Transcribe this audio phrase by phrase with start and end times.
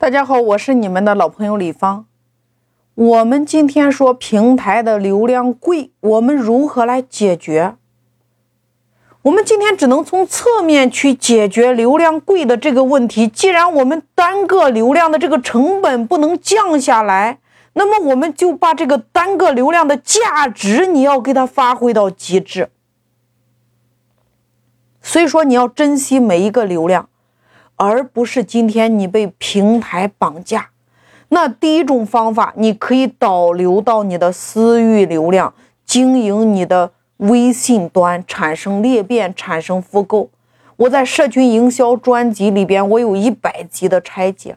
[0.00, 2.06] 大家好，我是你们的老朋友李芳。
[2.94, 7.74] 我们今天说平台的流量贵，我们如何来解决？
[9.22, 13.26] 我们今天只能从侧面去解决流量贵的这个问题。
[13.26, 17.40] 既然我们单个流量的这个成本不能降下来，
[17.72, 22.70] 那么我们就把这个单个流量的价值，你要给它发挥到极致。
[25.02, 27.08] 所以说，你要珍惜每一个流量。
[27.78, 30.70] 而不是今天你被平台绑架，
[31.28, 35.54] 那第一种方法，你可以导流到你的私域流量，
[35.86, 40.28] 经营你的微信端，产生裂变，产生复购。
[40.76, 44.56] 我在社群营销专辑里边，我有一百集的拆解。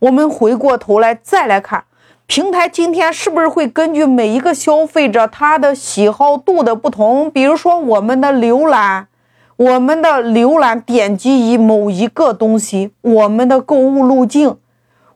[0.00, 1.84] 我们回过头来再来看，
[2.26, 9.07] 平台今天是不是会根据每一个消费者他的喜好度的不同，比如说我们的浏览。
[9.58, 14.56] 我们的浏览点击于某一个东西，我们的购物路径，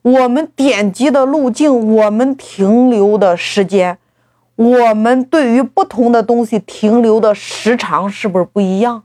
[0.02, 3.98] 我们点击的路径，我们停留的时间，
[4.56, 9.04] 我们对于不同的东西停留的时长是不是不一样？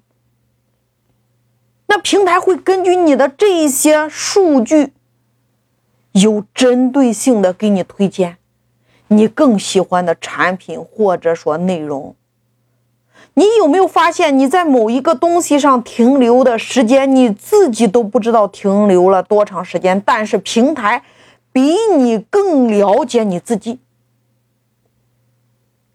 [1.86, 4.94] 那平台会根据你的这一些数据，
[6.14, 8.38] 有针对性的给你推荐
[9.10, 12.16] 你更喜欢的产品或者说内容。
[13.38, 21.04] 你有没有发现，你在某一个东西上停留的时间，你自己都不知道停留了多长时间，但是平台
[21.52, 23.80] 比你更了解你自己。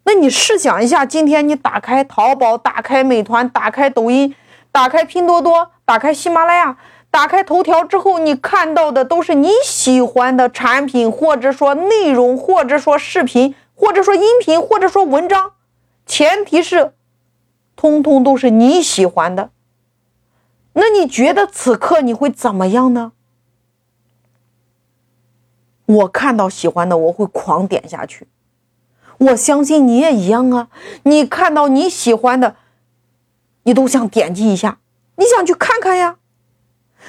[0.05, 4.33] 那你试想一下，今天你打开淘宝、打开美团、打开抖音、
[4.71, 6.77] 打开拼多多、打开喜马拉雅、
[7.11, 15.55] 打开头条之后，你看到的都是你喜欢的产品，或者说内容，或者说视频，或者说音频，或者说文章，
[16.07, 16.93] 前提是。
[17.77, 19.51] 通通都是你喜欢的，
[20.75, 23.13] 那你觉得此刻你会怎么样呢？
[25.87, 28.29] 我看到喜欢的，我会狂点下去。
[29.19, 30.69] 我相信你也一样啊！
[31.03, 32.57] 你看到你喜欢的，
[33.65, 34.79] 你都想点击一下，
[35.17, 36.17] 你想去看看呀。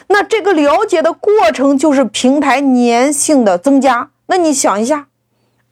[0.08, 4.12] 那这个了解的过程就是平台粘性的增加。
[4.26, 5.08] 那你想一下，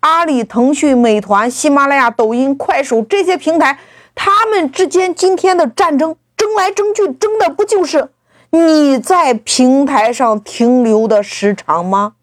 [0.01, 3.80] 阿里、腾讯、美团、喜马拉雅、抖音、快手这些平台。
[4.23, 8.11] 他们之间今天的战争，争来争去，争的不就是
[8.51, 12.13] 你在平台上停留的时长吗？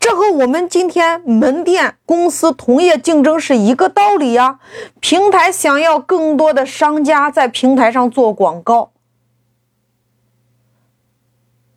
[0.00, 4.58] 这和我们今天门店公司同业竞争是一个道理呀。
[5.00, 8.92] 平台想要更多的商家在平台上做广告，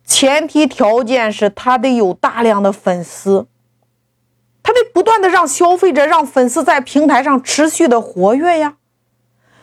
[0.02, 3.46] 前提条件是他得有大量的粉丝。
[4.96, 8.76] 不断的让消费者、让粉丝在平台上持续的活跃呀。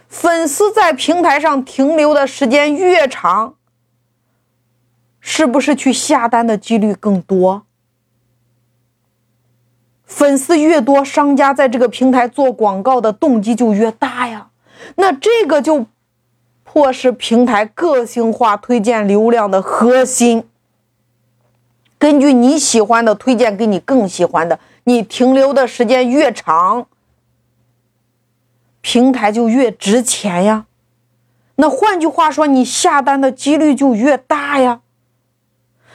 [0.08, 3.56] 粉丝在平台上停留的时间越长，
[5.20, 7.64] 是不是去下单的几率更多？
[10.06, 14.52] 粉丝越多，商家在这个平台做广告的动机就越大呀。
[14.98, 15.88] 那这个就
[16.64, 20.48] 迫使平台个性化推荐流量的核心，
[21.98, 24.60] 根据你喜欢的推荐给你更喜欢的。
[24.86, 26.88] 你停留的时间越长，
[28.82, 30.66] 平台就越值钱呀。
[31.56, 34.82] 那换句话说，你下单的几率就越大呀。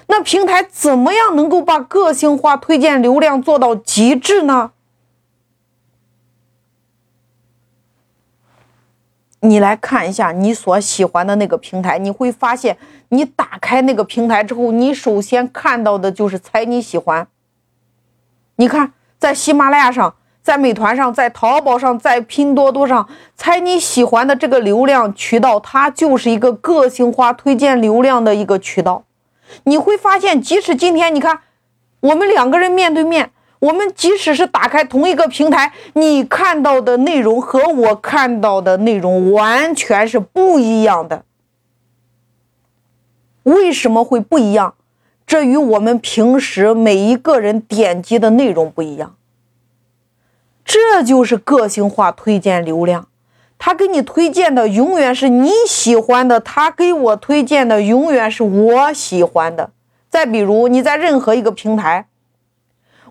[0.07, 4.73] 那平台怎么样能够把个性化推荐流量做到极致呢？
[9.41, 12.79] 你来看一下你所喜欢的那个平台，你会发现，
[13.11, 17.29] 你打开那个平台之后，你首先看到的就是猜你喜欢。
[18.61, 29.05] 你看，在喜马拉雅上，在美团上，在淘宝上，在拼多多上，猜你喜欢的这个流量渠道，它就是一个个性化推荐流量的一个渠道。
[29.63, 31.39] 你会发现，即使今天你看，
[32.01, 33.31] 我们两个人面对面，
[33.61, 41.25] 我们即使是打开同一个平台，你看到的内容和我看到的内容完全是不一样的。
[43.45, 44.75] 为什么会不一样？
[45.29, 49.17] 这与我们平时每一个人点击的内容不一样，
[50.65, 53.09] 这就是个性化推荐流量。
[53.59, 59.73] 他给你推荐的永远是你喜欢的，他给我推荐的永远是我喜欢的。
[60.09, 62.07] 再比如，你在任何一个平台，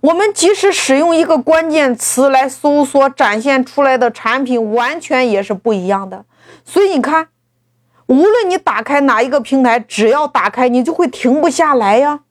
[0.02, 6.26] 我们即使使用一个关键词来搜索，展现出来的产品完全也是不一样的。
[6.66, 7.28] 所以你看。
[8.08, 12.22] 无论你打开哪一个平台，只要打开，你就会停不下来呀。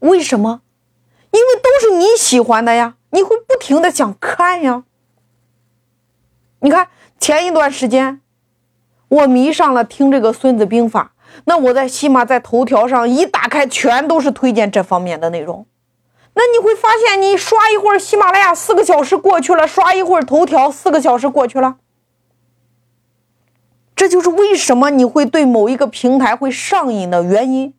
[0.00, 0.62] 为什么？
[1.30, 4.84] 因为都是你喜欢的呀，你会不停的想看呀。
[6.60, 6.88] 你看
[7.18, 8.20] 前一段时间，
[9.08, 11.12] 我迷上了听这个《孙子兵法》，
[11.44, 15.66] 那我在喜马在头条上一打开，全都是推荐这方面的内容。
[16.34, 21.76] 那你会发现，你刷一会儿喜马拉雅，四个小时过去了；刷一会儿头条，四个小时过去了。
[24.02, 27.72] 这就是为什么你会对某一个平台会上瘾的原因。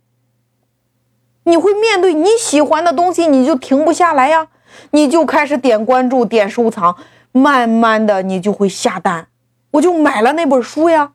[1.44, 4.48] 你会面对你喜欢的东西，你就停不下来呀，
[4.92, 6.96] 你就开始点关注、点收藏，
[7.34, 9.28] 慢慢的你就会下单，
[9.72, 11.12] 我就买了那本书呀。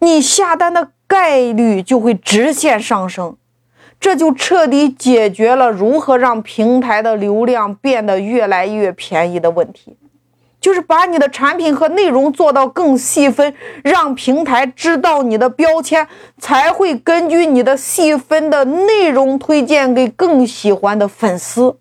[0.00, 3.38] 你下单的概率就会直线上升，
[3.98, 9.96] 这就彻底解决了如何让平台的流量变得越来越便宜的问题。
[10.60, 16.06] 就是把你的产品和内容做到更细分，让平台知道你的标签，
[16.38, 21.78] 才会根据你的细分的内容推荐给更喜欢的粉丝。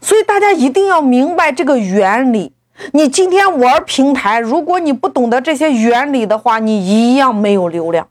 [0.00, 2.52] 所以大家一定要明白这个原理。
[2.92, 8.08] 你今天玩平台，如果你不懂得这些原理的话，你一样没有流量。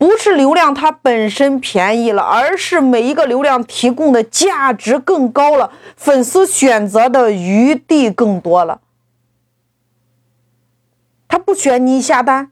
[0.00, 8.80] 不是流量它本身便宜了，而是每一个流量提供的价值更高了，粉丝选择的余地更多了。
[11.28, 12.50] 他不选你下单，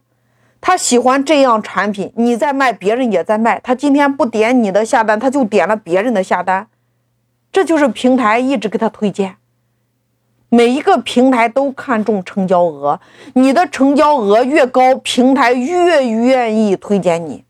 [0.61, 3.59] 他喜欢这样产品，你在卖，别人也在卖。
[3.59, 6.67] 他今天不点你的下单，他就点了别人的下单，
[7.51, 9.37] 这就是平台一直给他推荐。
[10.49, 12.99] 每一个平台都看重成交额，
[13.33, 17.43] 你的成交额越高，平台越愿意推荐你。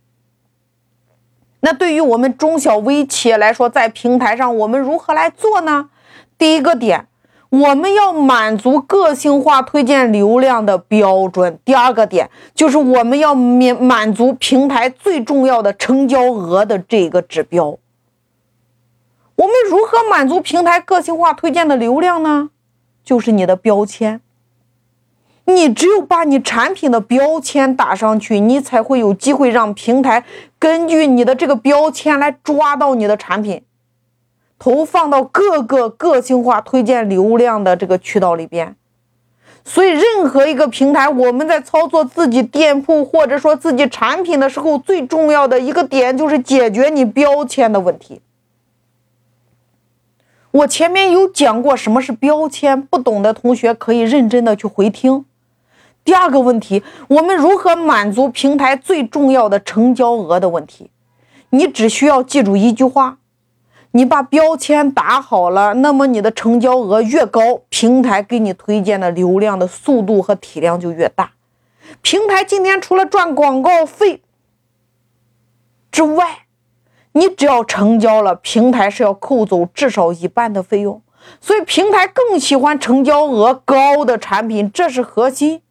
[1.62, 5.90] 那对于我们中小微企业来说，在平台上我们如何来做呢？
[6.38, 7.08] 第一个点，
[7.50, 11.60] 我们要满足个性化推荐流量的标准。
[11.66, 17.78] 第二个点，就是我们要满满足平台最重要的成交额的这个指标。
[19.36, 22.50] 我们如何满足平台个性化推荐的流量呢？
[23.10, 24.22] 就是你的标签，
[25.46, 30.24] 你只有把你产品的标签打上去，你才会有机会让平台
[30.60, 33.64] 根据你的这个标签来抓到你的产品，
[34.60, 38.76] 投放到各个个性化推荐流量的这个渠道里边。
[39.66, 48.22] 所以，任何一个平台，我们在操作自己店铺或者说自己产品的时候，最重要的一个点就是解决你标签的问题。
[50.52, 55.26] 我前面有讲过什么是标签，不懂的同学可以认真的去回听。
[56.04, 60.90] 第二个问题，我们如何满足平台最重要的成交额的问题？
[61.52, 63.20] 你只需要记住一句话：
[63.92, 71.34] 你把标签打好了，那么你的成交额越高，平台给你推荐的流量的速度和体量就越大。
[72.02, 74.22] 平台今天除了赚广告费
[75.92, 76.46] 之外，
[77.20, 81.02] 你只要成交了，平台是要扣走至少一半的费用，
[81.42, 85.62] 所以平台更喜欢成交额高的产品，这是核心。